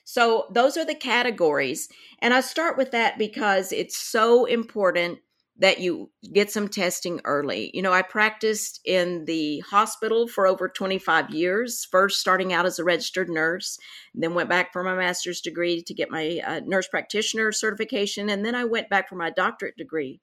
So 0.04 0.46
those 0.52 0.78
are 0.78 0.86
the 0.86 0.96
categories, 0.96 1.90
and 2.20 2.34
I 2.34 2.42
start 2.42 2.78
with 2.78 2.92
that 2.92 3.18
because 3.18 3.74
it's 3.74 3.98
so 3.98 4.46
important 4.46 5.20
that 5.60 5.80
you 5.80 6.12
get 6.34 6.52
some 6.52 6.68
testing 6.68 7.20
early. 7.26 7.72
You 7.74 7.82
know, 7.82 7.92
I 7.92 8.04
practiced 8.04 8.80
in 8.86 9.26
the 9.26 9.60
hospital 9.62 10.28
for 10.28 10.46
over 10.46 10.70
25 10.70 11.32
years, 11.32 11.86
first 11.90 12.20
starting 12.20 12.54
out 12.54 12.66
as 12.66 12.78
a 12.78 12.84
registered 12.84 13.30
nurse, 13.30 13.80
then 14.14 14.36
went 14.36 14.50
back 14.50 14.72
for 14.72 14.84
my 14.84 14.96
master's 14.96 15.42
degree 15.42 15.82
to 15.82 15.94
get 15.94 16.12
my 16.12 16.42
uh, 16.46 16.62
nurse 16.66 16.88
practitioner 16.88 17.52
certification, 17.52 18.30
and 18.30 18.46
then 18.46 18.56
I 18.56 18.66
went 18.66 18.90
back 18.90 19.10
for 19.10 19.16
my 19.16 19.32
doctorate 19.32 19.78
degree. 19.78 20.22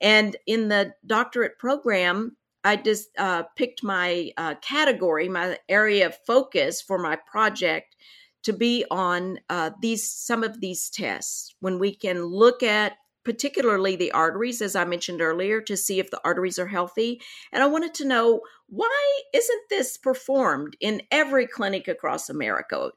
And 0.00 0.36
in 0.46 0.68
the 0.68 0.92
doctorate 1.06 1.58
program, 1.58 2.36
I 2.62 2.76
just 2.76 3.08
uh, 3.18 3.44
picked 3.56 3.82
my 3.82 4.30
uh, 4.36 4.54
category, 4.56 5.28
my 5.28 5.58
area 5.68 6.06
of 6.06 6.16
focus 6.26 6.82
for 6.82 6.98
my 6.98 7.16
project 7.16 7.94
to 8.44 8.52
be 8.52 8.84
on 8.90 9.38
uh, 9.48 9.70
these 9.80 10.08
some 10.10 10.44
of 10.44 10.60
these 10.60 10.90
tests 10.90 11.54
when 11.60 11.78
we 11.78 11.94
can 11.94 12.24
look 12.24 12.62
at 12.62 12.96
particularly 13.24 13.96
the 13.96 14.12
arteries, 14.12 14.60
as 14.60 14.76
I 14.76 14.84
mentioned 14.84 15.20
earlier, 15.20 15.60
to 15.62 15.76
see 15.76 15.98
if 15.98 16.10
the 16.10 16.20
arteries 16.24 16.58
are 16.58 16.66
healthy. 16.66 17.20
And 17.52 17.62
I 17.62 17.66
wanted 17.66 17.94
to 17.94 18.06
know 18.06 18.42
why 18.68 19.20
isn't 19.32 19.62
this 19.70 19.96
performed 19.96 20.76
in 20.80 21.02
every 21.10 21.46
clinic 21.46 21.88
across 21.88 22.28
America? 22.28 22.90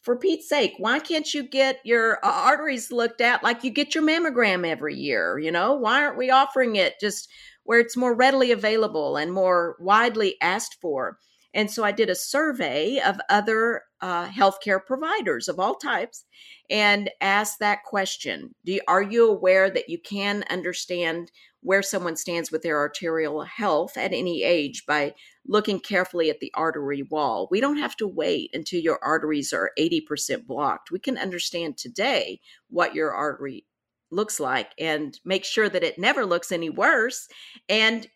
For 0.00 0.16
Pete's 0.16 0.48
sake, 0.48 0.74
why 0.78 0.98
can't 0.98 1.32
you 1.34 1.42
get 1.42 1.80
your 1.84 2.18
uh, 2.24 2.30
arteries 2.30 2.92
looked 2.92 3.20
at 3.20 3.42
like 3.42 3.64
you 3.64 3.70
get 3.70 3.94
your 3.94 4.04
mammogram 4.04 4.66
every 4.66 4.96
year? 4.96 5.38
You 5.38 5.50
know, 5.50 5.74
why 5.74 6.02
aren't 6.02 6.18
we 6.18 6.30
offering 6.30 6.76
it 6.76 6.94
just 7.00 7.28
where 7.64 7.80
it's 7.80 7.96
more 7.96 8.14
readily 8.14 8.50
available 8.50 9.16
and 9.16 9.32
more 9.32 9.76
widely 9.80 10.36
asked 10.40 10.78
for? 10.80 11.18
And 11.54 11.70
so 11.70 11.84
I 11.84 11.92
did 11.92 12.10
a 12.10 12.16
survey 12.16 13.00
of 13.00 13.20
other 13.30 13.82
uh, 14.00 14.26
healthcare 14.28 14.84
providers 14.84 15.48
of 15.48 15.58
all 15.58 15.76
types 15.76 16.24
and 16.68 17.10
asked 17.20 17.60
that 17.60 17.84
question 17.84 18.54
Do 18.64 18.72
you, 18.72 18.80
Are 18.88 19.02
you 19.02 19.30
aware 19.30 19.70
that 19.70 19.88
you 19.88 19.98
can 19.98 20.44
understand 20.50 21.30
where 21.60 21.82
someone 21.82 22.16
stands 22.16 22.50
with 22.50 22.62
their 22.62 22.78
arterial 22.78 23.42
health 23.42 23.96
at 23.96 24.12
any 24.12 24.42
age 24.42 24.84
by 24.86 25.14
looking 25.46 25.80
carefully 25.80 26.28
at 26.28 26.40
the 26.40 26.52
artery 26.54 27.02
wall? 27.02 27.48
We 27.50 27.60
don't 27.60 27.78
have 27.78 27.96
to 27.96 28.08
wait 28.08 28.50
until 28.52 28.80
your 28.80 28.98
arteries 29.02 29.52
are 29.52 29.70
80% 29.78 30.46
blocked. 30.46 30.90
We 30.90 30.98
can 30.98 31.16
understand 31.16 31.78
today 31.78 32.40
what 32.68 32.94
your 32.94 33.12
artery 33.12 33.64
looks 34.10 34.38
like 34.38 34.70
and 34.78 35.18
make 35.24 35.44
sure 35.44 35.68
that 35.68 35.82
it 35.82 35.98
never 35.98 36.24
looks 36.24 36.52
any 36.52 36.70
worse 36.70 37.26
and 37.68 38.06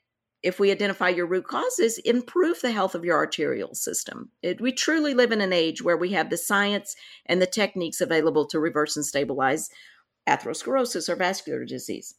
if 0.42 0.60
we 0.60 0.70
identify 0.70 1.08
your 1.08 1.26
root 1.26 1.46
causes, 1.46 1.98
improve 1.98 2.60
the 2.60 2.70
health 2.70 2.94
of 2.94 3.04
your 3.04 3.16
arterial 3.16 3.74
system. 3.74 4.30
It, 4.42 4.60
we 4.60 4.72
truly 4.72 5.14
live 5.14 5.32
in 5.32 5.40
an 5.40 5.52
age 5.52 5.82
where 5.82 5.96
we 5.96 6.12
have 6.12 6.30
the 6.30 6.36
science 6.36 6.94
and 7.26 7.42
the 7.42 7.46
techniques 7.46 8.00
available 8.00 8.46
to 8.46 8.60
reverse 8.60 8.96
and 8.96 9.04
stabilize 9.04 9.68
atherosclerosis 10.28 11.08
or 11.08 11.16
vascular 11.16 11.64
disease. 11.64 12.14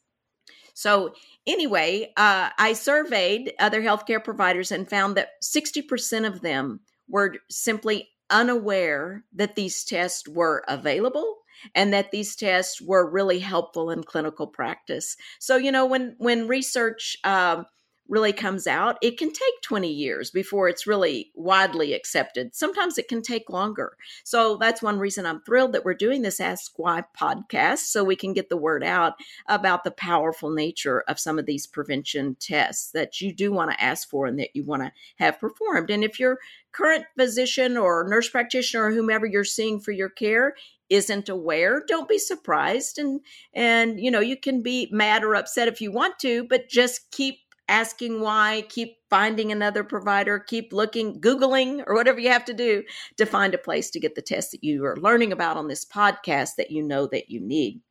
So, 0.73 1.13
anyway, 1.45 2.13
uh, 2.15 2.49
I 2.57 2.73
surveyed 2.73 3.53
other 3.59 3.81
healthcare 3.81 4.23
providers 4.23 4.71
and 4.71 4.89
found 4.89 5.17
that 5.17 5.31
60% 5.43 6.25
of 6.25 6.41
them 6.41 6.81
were 7.07 7.35
simply 7.49 8.09
unaware 8.29 9.23
that 9.33 9.55
these 9.55 9.83
tests 9.83 10.27
were 10.27 10.63
available 10.67 11.37
and 11.75 11.91
that 11.93 12.11
these 12.11 12.35
tests 12.35 12.81
were 12.81 13.09
really 13.09 13.39
helpful 13.39 13.89
in 13.89 14.03
clinical 14.03 14.47
practice. 14.47 15.17
So, 15.39 15.57
you 15.57 15.71
know, 15.71 15.85
when 15.85 16.15
when 16.17 16.47
research 16.47 17.17
um, 17.23 17.65
really 18.09 18.33
comes 18.33 18.67
out, 18.67 18.97
it 19.01 19.17
can 19.17 19.31
take 19.31 19.61
20 19.61 19.89
years 19.89 20.31
before 20.31 20.67
it's 20.67 20.87
really 20.87 21.31
widely 21.35 21.93
accepted. 21.93 22.55
Sometimes 22.55 22.97
it 22.97 23.07
can 23.07 23.21
take 23.21 23.49
longer. 23.49 23.95
So 24.23 24.57
that's 24.57 24.81
one 24.81 24.99
reason 24.99 25.25
I'm 25.25 25.41
thrilled 25.41 25.73
that 25.73 25.85
we're 25.85 25.93
doing 25.93 26.23
this 26.23 26.39
Ask 26.39 26.73
Why 26.77 27.03
podcast 27.17 27.79
so 27.79 28.03
we 28.03 28.15
can 28.15 28.33
get 28.33 28.49
the 28.49 28.57
word 28.57 28.83
out 28.83 29.13
about 29.47 29.83
the 29.83 29.91
powerful 29.91 30.49
nature 30.49 31.03
of 31.07 31.19
some 31.19 31.37
of 31.37 31.45
these 31.45 31.67
prevention 31.67 32.35
tests 32.39 32.91
that 32.91 33.21
you 33.21 33.31
do 33.31 33.51
want 33.51 33.71
to 33.71 33.81
ask 33.81 34.09
for 34.09 34.25
and 34.25 34.39
that 34.39 34.55
you 34.55 34.63
want 34.63 34.81
to 34.81 34.91
have 35.17 35.39
performed. 35.39 35.91
And 35.91 36.03
if 36.03 36.19
your 36.19 36.39
current 36.71 37.05
physician 37.17 37.77
or 37.77 38.07
nurse 38.09 38.29
practitioner 38.29 38.85
or 38.85 38.91
whomever 38.91 39.25
you're 39.25 39.43
seeing 39.43 39.79
for 39.79 39.91
your 39.91 40.09
care 40.09 40.55
isn't 40.89 41.29
aware 41.29 41.83
don't 41.87 42.09
be 42.09 42.17
surprised 42.17 42.97
and 42.97 43.21
and 43.53 43.99
you 43.99 44.09
know 44.09 44.19
you 44.19 44.35
can 44.35 44.61
be 44.63 44.87
mad 44.91 45.23
or 45.23 45.35
upset 45.35 45.67
if 45.67 45.81
you 45.81 45.91
want 45.91 46.17
to 46.19 46.43
but 46.45 46.67
just 46.67 47.11
keep 47.11 47.39
asking 47.69 48.19
why, 48.19 48.65
keep 48.67 48.97
finding 49.09 49.51
another 49.51 49.83
provider, 49.83 50.39
keep 50.39 50.73
looking, 50.73 51.21
Googling, 51.21 51.83
or 51.87 51.95
whatever 51.95 52.19
you 52.19 52.29
have 52.29 52.45
to 52.45 52.53
do 52.53 52.83
to 53.17 53.25
find 53.25 53.53
a 53.53 53.59
place 53.59 53.89
to 53.91 53.99
get 53.99 54.15
the 54.15 54.21
test 54.21 54.51
that 54.51 54.63
you 54.63 54.83
are 54.85 54.97
learning 54.97 55.31
about 55.31 55.57
on 55.57 55.67
this 55.67 55.85
podcast 55.85 56.55
that 56.57 56.71
you 56.71 56.83
know 56.83 57.07
that 57.07 57.29
you 57.29 57.39
need. 57.39 57.81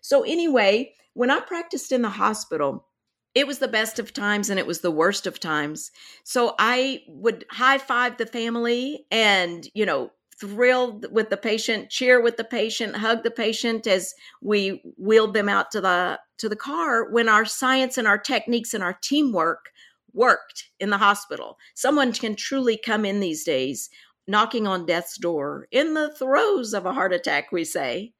So, 0.00 0.22
anyway, 0.22 0.94
when 1.14 1.30
I 1.30 1.40
practiced 1.40 1.92
in 1.92 2.02
the 2.02 2.08
hospital, 2.08 2.86
it 3.34 3.46
was 3.46 3.58
the 3.58 3.68
best 3.68 3.98
of 3.98 4.12
times 4.12 4.50
and 4.50 4.58
it 4.58 4.66
was 4.66 4.80
the 4.80 4.90
worst 4.90 5.26
of 5.26 5.38
times. 5.38 5.90
So 6.24 6.54
I 6.58 7.02
would 7.06 7.44
high 7.50 7.78
five 7.78 8.16
the 8.16 8.26
family 8.26 9.06
and, 9.10 9.68
you 9.74 9.86
know, 9.86 10.10
thrilled 10.40 11.06
with 11.12 11.30
the 11.30 11.36
patient, 11.36 11.90
cheer 11.90 12.20
with 12.20 12.36
the 12.36 12.44
patient, 12.44 12.96
hug 12.96 13.22
the 13.22 13.30
patient 13.30 13.86
as 13.86 14.14
we 14.40 14.82
wheeled 14.96 15.34
them 15.34 15.48
out 15.48 15.70
to 15.70 15.80
the 15.80 16.18
to 16.38 16.48
the 16.48 16.56
car 16.56 17.10
when 17.10 17.28
our 17.28 17.44
science 17.44 17.98
and 17.98 18.08
our 18.08 18.18
techniques 18.18 18.72
and 18.72 18.82
our 18.82 18.98
teamwork 19.02 19.70
worked 20.14 20.70
in 20.80 20.90
the 20.90 20.98
hospital. 20.98 21.58
Someone 21.74 22.12
can 22.12 22.34
truly 22.34 22.78
come 22.82 23.04
in 23.04 23.20
these 23.20 23.44
days 23.44 23.90
knocking 24.26 24.66
on 24.66 24.86
death's 24.86 25.18
door 25.18 25.66
in 25.70 25.94
the 25.94 26.14
throes 26.14 26.72
of 26.72 26.86
a 26.86 26.92
heart 26.92 27.12
attack, 27.12 27.52
we 27.52 27.64
say. 27.64 28.12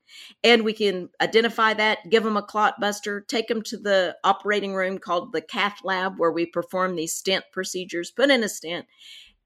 And 0.43 0.65
we 0.65 0.73
can 0.73 1.09
identify 1.21 1.73
that, 1.75 2.11
give 2.11 2.25
them 2.25 2.37
a 2.37 2.43
clot 2.43 2.81
buster, 2.81 3.21
take 3.21 3.47
them 3.47 3.63
to 3.63 3.79
the 3.79 4.17
operating 4.25 4.75
room 4.75 4.99
called 4.99 5.33
the 5.33 5.41
cath 5.41 5.79
lab, 5.85 6.19
where 6.19 6.33
we 6.33 6.47
perform 6.47 6.97
these 6.97 7.15
stent 7.15 7.45
procedures, 7.53 8.11
put 8.11 8.29
in 8.29 8.43
a 8.43 8.49
stent, 8.49 8.87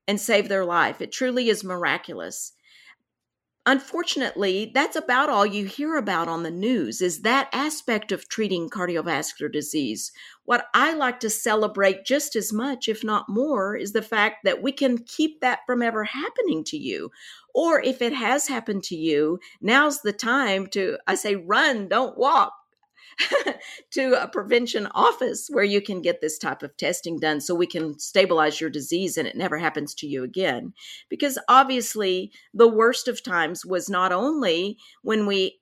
and 0.08 0.18
save 0.18 0.48
their 0.48 0.64
life. 0.64 1.02
It 1.02 1.12
truly 1.12 1.50
is 1.50 1.64
miraculous 1.64 2.52
unfortunately 3.66 4.70
that's 4.74 4.96
about 4.96 5.30
all 5.30 5.46
you 5.46 5.64
hear 5.64 5.96
about 5.96 6.28
on 6.28 6.42
the 6.42 6.50
news 6.50 7.00
is 7.00 7.22
that 7.22 7.48
aspect 7.52 8.12
of 8.12 8.28
treating 8.28 8.68
cardiovascular 8.68 9.50
disease. 9.50 10.12
What 10.44 10.66
i 10.74 10.92
like 10.92 11.20
to 11.20 11.30
celebrate 11.30 12.04
just 12.04 12.36
as 12.36 12.52
much 12.52 12.88
if 12.88 13.02
not 13.02 13.28
more 13.28 13.76
is 13.76 13.92
the 13.92 14.02
fact 14.02 14.44
that 14.44 14.62
we 14.62 14.72
can 14.72 14.98
keep 14.98 15.40
that 15.40 15.60
from 15.66 15.82
ever 15.82 16.04
happening 16.04 16.64
to 16.64 16.76
you. 16.76 17.10
Or 17.54 17.80
if 17.80 18.02
it 18.02 18.12
has 18.12 18.48
happened 18.48 18.82
to 18.84 18.96
you 18.96 19.38
now's 19.60 20.02
the 20.02 20.12
time 20.12 20.66
to 20.68 20.98
i 21.06 21.14
say 21.14 21.34
run 21.36 21.88
don't 21.88 22.18
walk 22.18 22.52
to 23.92 24.22
a 24.22 24.28
prevention 24.28 24.86
office 24.88 25.48
where 25.50 25.64
you 25.64 25.80
can 25.80 26.02
get 26.02 26.20
this 26.20 26.38
type 26.38 26.62
of 26.62 26.76
testing 26.76 27.18
done 27.18 27.40
so 27.40 27.54
we 27.54 27.66
can 27.66 27.98
stabilize 27.98 28.60
your 28.60 28.70
disease 28.70 29.16
and 29.16 29.28
it 29.28 29.36
never 29.36 29.58
happens 29.58 29.94
to 29.94 30.06
you 30.06 30.24
again. 30.24 30.72
Because 31.08 31.38
obviously, 31.48 32.32
the 32.52 32.68
worst 32.68 33.08
of 33.08 33.22
times 33.22 33.64
was 33.64 33.88
not 33.88 34.12
only 34.12 34.78
when 35.02 35.26
we 35.26 35.60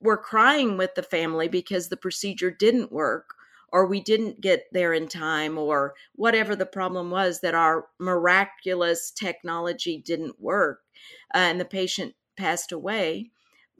were 0.00 0.16
crying 0.16 0.76
with 0.76 0.94
the 0.94 1.02
family 1.02 1.48
because 1.48 1.88
the 1.88 1.96
procedure 1.96 2.50
didn't 2.50 2.92
work 2.92 3.34
or 3.72 3.86
we 3.86 4.00
didn't 4.00 4.40
get 4.40 4.64
there 4.72 4.92
in 4.92 5.06
time 5.06 5.56
or 5.56 5.94
whatever 6.14 6.56
the 6.56 6.66
problem 6.66 7.10
was 7.10 7.40
that 7.40 7.54
our 7.54 7.86
miraculous 7.98 9.10
technology 9.10 10.02
didn't 10.04 10.40
work 10.40 10.80
uh, 11.34 11.38
and 11.38 11.60
the 11.60 11.64
patient 11.64 12.14
passed 12.36 12.72
away 12.72 13.30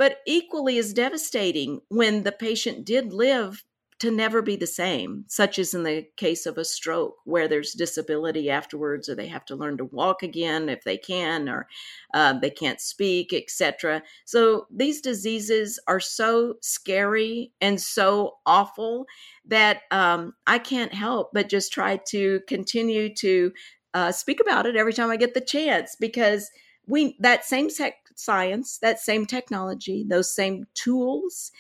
but 0.00 0.20
equally 0.26 0.78
as 0.78 0.94
devastating 0.94 1.78
when 1.90 2.22
the 2.22 2.32
patient 2.32 2.86
did 2.86 3.12
live 3.12 3.62
to 3.98 4.10
never 4.10 4.40
be 4.40 4.56
the 4.56 4.66
same, 4.66 5.26
such 5.28 5.58
as 5.58 5.74
in 5.74 5.82
the 5.82 6.06
case 6.16 6.46
of 6.46 6.56
a 6.56 6.64
stroke, 6.64 7.16
where 7.26 7.46
there's 7.46 7.74
disability 7.74 8.48
afterwards, 8.48 9.10
or 9.10 9.14
they 9.14 9.26
have 9.26 9.44
to 9.44 9.54
learn 9.54 9.76
to 9.76 9.84
walk 9.84 10.22
again 10.22 10.70
if 10.70 10.84
they 10.84 10.96
can, 10.96 11.50
or 11.50 11.68
uh, 12.14 12.32
they 12.32 12.48
can't 12.48 12.80
speak, 12.80 13.34
etc. 13.34 14.02
So 14.24 14.66
these 14.74 15.02
diseases 15.02 15.78
are 15.86 16.00
so 16.00 16.54
scary 16.62 17.52
and 17.60 17.78
so 17.78 18.38
awful 18.46 19.04
that 19.44 19.82
um, 19.90 20.32
I 20.46 20.60
can't 20.60 20.94
help 20.94 21.28
but 21.34 21.50
just 21.50 21.74
try 21.74 21.98
to 22.08 22.40
continue 22.48 23.14
to 23.16 23.52
uh, 23.92 24.12
speak 24.12 24.40
about 24.40 24.64
it 24.64 24.76
every 24.76 24.94
time 24.94 25.10
I 25.10 25.18
get 25.18 25.34
the 25.34 25.42
chance 25.42 25.94
because 26.00 26.50
we 26.86 27.16
that 27.20 27.44
same 27.44 27.68
sec- 27.68 27.99
science, 28.16 28.78
that 28.82 29.00
same 29.00 29.26
technology, 29.26 30.04
those 30.08 30.34
same 30.34 30.64
tools 30.74 31.50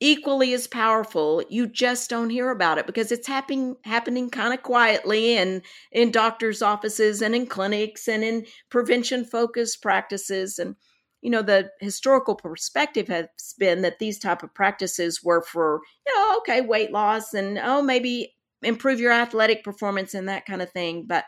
equally 0.00 0.52
as 0.52 0.66
powerful. 0.66 1.42
You 1.48 1.66
just 1.66 2.10
don't 2.10 2.30
hear 2.30 2.50
about 2.50 2.78
it 2.78 2.86
because 2.86 3.12
it's 3.12 3.26
happening 3.26 3.76
happening 3.84 4.30
kind 4.30 4.52
of 4.54 4.62
quietly 4.62 5.36
in 5.36 5.62
in 5.92 6.10
doctors 6.10 6.62
offices 6.62 7.22
and 7.22 7.34
in 7.34 7.46
clinics 7.46 8.08
and 8.08 8.24
in 8.24 8.46
prevention 8.70 9.24
focused 9.24 9.82
practices. 9.82 10.58
And 10.58 10.76
you 11.22 11.30
know 11.30 11.42
the 11.42 11.70
historical 11.80 12.34
perspective 12.34 13.08
has 13.08 13.26
been 13.58 13.82
that 13.82 13.98
these 13.98 14.18
type 14.18 14.42
of 14.42 14.54
practices 14.54 15.22
were 15.22 15.42
for 15.42 15.80
you 16.06 16.14
know 16.14 16.36
okay 16.38 16.60
weight 16.60 16.92
loss 16.92 17.32
and 17.34 17.58
oh 17.62 17.82
maybe 17.82 18.34
improve 18.62 19.00
your 19.00 19.12
athletic 19.12 19.62
performance 19.64 20.14
and 20.14 20.28
that 20.28 20.46
kind 20.46 20.62
of 20.62 20.70
thing. 20.72 21.06
But 21.06 21.24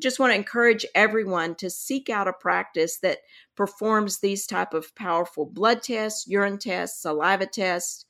just 0.00 0.18
want 0.18 0.32
to 0.32 0.36
encourage 0.36 0.86
everyone 0.94 1.54
to 1.56 1.70
seek 1.70 2.08
out 2.08 2.28
a 2.28 2.32
practice 2.32 2.98
that 2.98 3.18
performs 3.56 4.20
these 4.20 4.46
type 4.46 4.74
of 4.74 4.94
powerful 4.94 5.46
blood 5.46 5.82
tests 5.82 6.26
urine 6.26 6.58
tests 6.58 7.02
saliva 7.02 7.46
tests 7.46 8.04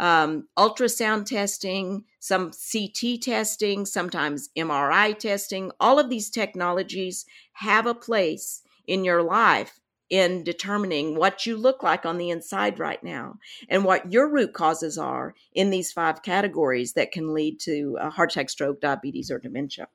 um, 0.00 0.48
ultrasound 0.58 1.26
testing, 1.26 2.04
some 2.20 2.52
CT 2.52 3.20
testing, 3.20 3.84
sometimes 3.84 4.48
MRI 4.56 5.16
testing. 5.16 5.70
All 5.78 5.98
of 5.98 6.08
these 6.08 6.30
technologies 6.30 7.26
have 7.52 7.84
a 7.84 7.94
place 7.94 8.62
in 8.86 9.04
your 9.04 9.22
life 9.22 9.78
in 10.08 10.42
determining 10.42 11.14
what 11.14 11.44
you 11.46 11.56
look 11.56 11.82
like 11.82 12.06
on 12.06 12.16
the 12.16 12.30
inside 12.30 12.78
right 12.78 13.04
now 13.04 13.38
and 13.68 13.84
what 13.84 14.10
your 14.10 14.28
root 14.28 14.54
causes 14.54 14.96
are 14.96 15.34
in 15.52 15.70
these 15.70 15.92
five 15.92 16.22
categories 16.22 16.94
that 16.94 17.12
can 17.12 17.32
lead 17.34 17.60
to 17.60 17.96
heart 18.00 18.32
attack, 18.32 18.48
stroke, 18.48 18.80
diabetes, 18.80 19.30
or 19.30 19.38
dementia. 19.38 19.86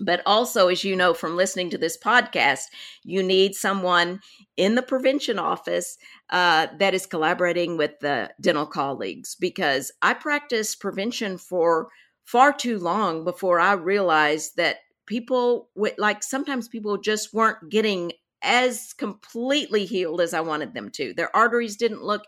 But 0.00 0.22
also, 0.26 0.68
as 0.68 0.84
you 0.84 0.96
know 0.96 1.14
from 1.14 1.36
listening 1.36 1.70
to 1.70 1.78
this 1.78 1.98
podcast, 1.98 2.64
you 3.04 3.22
need 3.22 3.54
someone 3.54 4.20
in 4.56 4.74
the 4.74 4.82
prevention 4.82 5.38
office 5.38 5.98
uh, 6.30 6.68
that 6.78 6.94
is 6.94 7.06
collaborating 7.06 7.76
with 7.76 7.92
the 8.00 8.30
dental 8.40 8.66
colleagues 8.66 9.36
because 9.38 9.92
I 10.02 10.14
practiced 10.14 10.80
prevention 10.80 11.38
for 11.38 11.88
far 12.24 12.52
too 12.52 12.78
long 12.78 13.24
before 13.24 13.58
I 13.58 13.72
realized 13.72 14.56
that 14.56 14.76
people, 15.06 15.68
like 15.98 16.22
sometimes 16.22 16.68
people 16.68 16.96
just 16.96 17.34
weren't 17.34 17.68
getting 17.68 18.12
as 18.42 18.92
completely 18.92 19.84
healed 19.84 20.20
as 20.20 20.34
I 20.34 20.40
wanted 20.40 20.74
them 20.74 20.90
to. 20.90 21.12
Their 21.14 21.34
arteries 21.34 21.76
didn't 21.76 22.02
look 22.02 22.22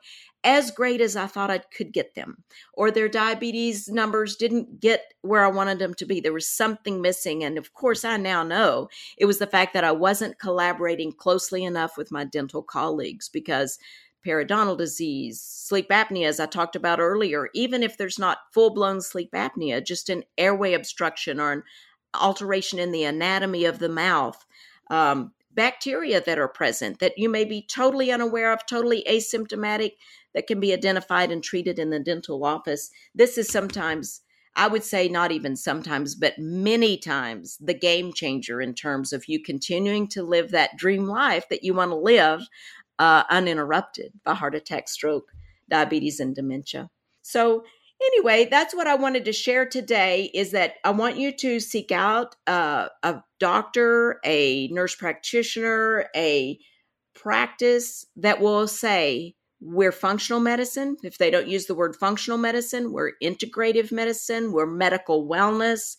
as 0.45 0.71
great 0.71 1.01
as 1.01 1.15
I 1.15 1.27
thought 1.27 1.51
I 1.51 1.59
could 1.59 1.93
get 1.93 2.15
them, 2.15 2.43
or 2.73 2.91
their 2.91 3.09
diabetes 3.09 3.89
numbers 3.89 4.37
didn't 4.37 4.81
get 4.81 5.15
where 5.23 5.45
I 5.45 5.49
wanted 5.49 5.79
them 5.79 5.95
to 5.95 6.05
be. 6.05 6.21
There 6.21 6.33
was 6.33 6.49
something 6.49 7.01
missing. 7.01 7.45
And 7.45 7.57
of 7.57 7.75
course, 7.75 8.05
I 8.05 8.17
now 8.17 8.43
know 8.43 8.89
it 9.17 9.27
was 9.27 9.39
the 9.39 9.47
fact 9.47 9.73
that 9.75 9.85
I 9.85 9.93
wasn't 9.93 10.41
collaborating 10.41 11.13
closely 11.13 11.65
enough 11.65 11.97
with 11.97 12.11
my 12.11 12.25
dental 12.25 12.63
colleagues 12.63 13.29
because 13.29 13.79
periodontal 14.27 14.79
disease, 14.79 15.41
sleep 15.41 15.89
apnea, 15.91 16.27
as 16.27 16.41
I 16.41 16.47
talked 16.47 16.77
about 16.77 17.01
earlier, 17.01 17.49
even 17.55 17.83
if 17.83 17.97
there's 17.97 18.19
not 18.19 18.39
full 18.53 18.71
blown 18.71 19.01
sleep 19.01 19.33
apnea, 19.33 19.85
just 19.85 20.09
an 20.09 20.25
airway 20.39 20.75
obstruction 20.75 21.41
or 21.41 21.53
an 21.53 21.63
alteration 22.15 22.79
in 22.79 22.93
the 22.93 23.05
anatomy 23.05 23.65
of 23.65 23.79
the 23.79 23.89
mouth. 23.89 24.45
Um, 24.91 25.33
bacteria 25.55 26.21
that 26.21 26.39
are 26.39 26.49
present 26.49 26.99
that 26.99 27.17
you 27.17 27.29
may 27.29 27.45
be 27.45 27.63
totally 27.63 28.11
unaware 28.11 28.53
of, 28.53 28.67
totally 28.67 29.05
asymptomatic, 29.09 29.93
that 30.35 30.47
can 30.47 30.61
be 30.61 30.73
identified 30.73 31.31
and 31.31 31.43
treated 31.43 31.79
in 31.79 31.91
the 31.91 32.01
dental 32.01 32.45
office. 32.45 32.91
This 33.15 33.37
is 33.37 33.49
sometimes, 33.49 34.23
I 34.57 34.69
would 34.69 34.83
say, 34.83 35.09
not 35.09 35.33
even 35.33 35.57
sometimes, 35.57 36.15
but 36.15 36.39
many 36.39 36.97
times 36.97 37.59
the 37.61 37.75
game 37.75 38.13
changer 38.13 38.61
in 38.61 38.75
terms 38.75 39.13
of 39.13 39.29
you 39.29 39.43
continuing 39.43 40.09
to 40.09 40.23
live 40.23 40.51
that 40.51 40.77
dream 40.77 41.07
life 41.07 41.49
that 41.51 41.65
you 41.65 41.75
want 41.75 41.91
to 41.91 41.97
live 41.97 42.49
uh, 42.99 43.25
uninterrupted 43.31 44.13
by 44.25 44.35
heart 44.35 44.55
attack, 44.55 44.89
stroke, 44.89 45.33
diabetes, 45.69 46.21
and 46.21 46.35
dementia. 46.35 46.91
So, 47.23 47.65
anyway, 48.07 48.47
that's 48.51 48.75
what 48.75 48.87
I 48.87 48.95
wanted 48.95 49.25
to 49.27 49.33
share 49.33 49.67
today 49.67 50.31
is 50.35 50.53
that 50.53 50.75
I 50.85 50.91
want 50.91 51.17
you 51.17 51.33
to 51.39 51.61
seek 51.61 51.93
out 51.93 52.37
a 52.47 52.91
doctor, 53.39 54.21
a 54.25 54.69
nurse 54.69 54.95
practitioner, 54.95 56.07
a 56.15 56.59
practice 57.15 58.07
that 58.17 58.41
will 58.41 58.67
say, 58.69 59.35
we're 59.61 59.93
functional 59.93 60.41
medicine. 60.41 60.97
If 61.05 61.19
they 61.19 61.31
don't 61.31 61.47
use 61.47 61.67
the 61.67 61.75
word 61.75 61.95
functional 61.95 62.39
medicine, 62.39 62.93
we're 62.93 63.13
integrative 63.23 63.93
medicine, 63.93 64.53
we're 64.53 64.67
medical 64.67 65.29
wellness, 65.29 65.97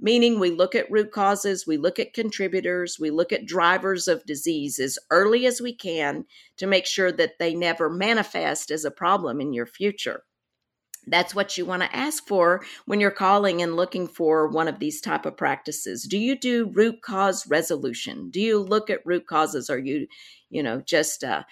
meaning 0.00 0.40
we 0.40 0.50
look 0.50 0.74
at 0.74 0.90
root 0.90 1.12
causes, 1.12 1.66
we 1.66 1.76
look 1.76 2.00
at 2.00 2.14
contributors, 2.14 2.98
we 2.98 3.10
look 3.10 3.32
at 3.32 3.46
drivers 3.46 4.08
of 4.08 4.26
disease 4.26 4.80
as 4.80 4.98
early 5.10 5.46
as 5.46 5.60
we 5.60 5.72
can 5.72 6.24
to 6.56 6.66
make 6.66 6.84
sure 6.84 7.12
that 7.12 7.38
they 7.38 7.54
never 7.54 7.88
manifest 7.88 8.72
as 8.72 8.84
a 8.84 8.90
problem 8.90 9.40
in 9.40 9.52
your 9.52 9.66
future 9.66 10.24
that's 11.06 11.34
what 11.34 11.56
you 11.56 11.64
want 11.64 11.82
to 11.82 11.96
ask 11.96 12.26
for 12.26 12.64
when 12.86 13.00
you're 13.00 13.10
calling 13.10 13.62
and 13.62 13.76
looking 13.76 14.06
for 14.06 14.48
one 14.48 14.68
of 14.68 14.78
these 14.78 15.00
type 15.00 15.26
of 15.26 15.36
practices. 15.36 16.02
Do 16.02 16.18
you 16.18 16.38
do 16.38 16.70
root 16.72 17.02
cause 17.02 17.46
resolution? 17.46 18.30
Do 18.30 18.40
you 18.40 18.58
look 18.58 18.90
at 18.90 19.06
root 19.06 19.26
causes? 19.26 19.70
Or 19.70 19.78
you 19.78 20.06
you 20.50 20.62
know 20.62 20.80
just 20.80 21.24
uh, 21.24 21.44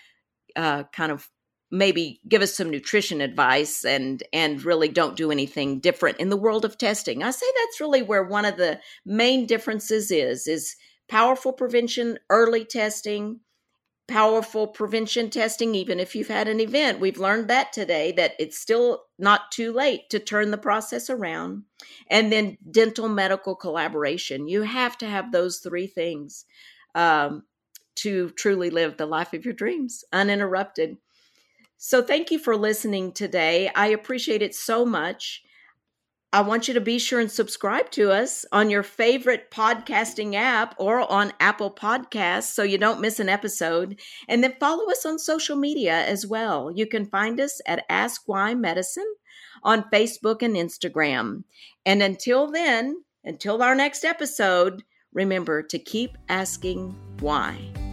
uh, 0.57 0.85
kind 0.93 1.13
of 1.13 1.29
maybe 1.71 2.21
give 2.29 2.43
us 2.43 2.55
some 2.55 2.71
nutrition 2.71 3.21
advice 3.21 3.85
and 3.85 4.23
and 4.33 4.65
really 4.65 4.89
don't 4.89 5.17
do 5.17 5.31
anything 5.31 5.81
different 5.81 6.19
in 6.19 6.31
the 6.31 6.37
world 6.37 6.65
of 6.65 6.79
testing? 6.79 7.23
I 7.23 7.31
say 7.31 7.47
that's 7.57 7.81
really 7.81 8.03
where 8.03 8.25
one 8.25 8.45
of 8.45 8.57
the 8.57 8.81
main 9.05 9.47
differences 9.47 10.11
is 10.11 10.47
is 10.47 10.77
powerful 11.09 11.53
prevention 11.53 12.19
early 12.31 12.65
testing 12.65 13.41
powerful 14.07 14.67
prevention 14.67 15.31
testing, 15.31 15.75
even 15.75 15.99
if 15.99 16.15
you've 16.15 16.29
had 16.29 16.49
an 16.49 16.61
event. 16.61 17.01
We've 17.01 17.19
learned 17.19 17.49
that 17.49 17.73
today, 17.73 18.13
that 18.13 18.35
it's 18.39 18.59
still 18.59 19.05
not 19.19 19.51
too 19.51 19.73
late 19.73 20.11
to 20.11 20.19
turn 20.19 20.51
the 20.51 20.59
process 20.59 21.09
around. 21.09 21.63
And 22.11 22.31
then 22.31 22.59
dental 22.71 23.09
medical 23.09 23.55
collaboration. 23.55 24.49
You 24.49 24.63
have 24.63 24.99
to 24.99 25.07
have 25.07 25.33
those 25.33 25.59
three 25.59 25.87
things 25.87 26.45
um, 26.95 27.45
to 27.97 28.31
truly 28.31 28.71
live 28.71 28.97
the 28.97 29.07
life 29.07 29.33
of 29.33 29.45
your 29.45 29.55
dreams 29.55 30.05
uninterrupted. 30.13 30.99
So, 31.77 32.03
thank 32.03 32.31
you 32.31 32.39
for 32.39 32.57
listening 32.57 33.13
today. 33.13 33.71
I 33.75 33.89
appreciate 33.89 34.43
it 34.43 34.55
so 34.55 34.87
much. 34.87 35.44
I 36.35 36.41
want 36.41 36.67
you 36.67 36.75
to 36.75 36.81
be 36.81 36.99
sure 36.99 37.21
and 37.21 37.31
subscribe 37.31 37.93
to 37.93 38.11
us 38.11 38.45
on 38.51 38.69
your 38.69 38.83
favorite 38.83 39.53
podcasting 39.53 40.35
app 40.35 40.75
or 40.79 41.09
on 41.09 41.33
Apple 41.39 41.71
Podcasts 41.71 42.53
so 42.53 42.65
you 42.65 42.77
don't 42.77 43.01
miss 43.01 43.21
an 43.21 43.29
episode. 43.29 44.01
And 44.27 44.43
then 44.43 44.57
follow 44.59 44.91
us 44.91 45.07
on 45.07 45.21
social 45.21 45.55
media 45.55 45.95
as 45.95 46.27
well. 46.27 46.73
You 46.75 46.89
can 46.89 47.07
find 47.07 47.39
us 47.39 47.61
at 47.67 47.85
Ask 47.89 48.23
Why 48.27 48.53
Medicine 48.53 49.15
on 49.63 49.89
Facebook 49.93 50.43
and 50.43 50.57
Instagram. 50.57 51.45
And 51.87 52.03
until 52.03 52.51
then, 52.51 53.05
until 53.23 53.63
our 53.63 53.77
next 53.77 54.05
episode, 54.05 54.83
remember 55.13 55.63
to 55.63 55.79
keep 55.79 56.19
asking 56.29 56.97
why. 57.21 57.84